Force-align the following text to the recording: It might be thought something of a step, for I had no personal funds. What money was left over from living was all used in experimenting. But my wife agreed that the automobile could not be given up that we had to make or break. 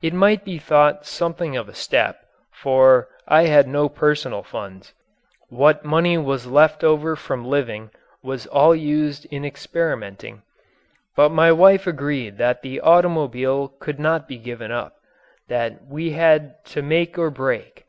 It 0.00 0.14
might 0.14 0.46
be 0.46 0.56
thought 0.56 1.04
something 1.04 1.54
of 1.54 1.68
a 1.68 1.74
step, 1.74 2.24
for 2.54 3.08
I 3.28 3.42
had 3.48 3.68
no 3.68 3.90
personal 3.90 4.42
funds. 4.42 4.94
What 5.50 5.84
money 5.84 6.16
was 6.16 6.46
left 6.46 6.82
over 6.82 7.14
from 7.16 7.44
living 7.44 7.90
was 8.22 8.46
all 8.46 8.74
used 8.74 9.26
in 9.26 9.44
experimenting. 9.44 10.40
But 11.16 11.32
my 11.32 11.52
wife 11.52 11.86
agreed 11.86 12.38
that 12.38 12.62
the 12.62 12.80
automobile 12.80 13.68
could 13.68 14.00
not 14.00 14.26
be 14.26 14.38
given 14.38 14.72
up 14.72 14.94
that 15.48 15.84
we 15.84 16.12
had 16.12 16.64
to 16.72 16.80
make 16.80 17.18
or 17.18 17.28
break. 17.30 17.84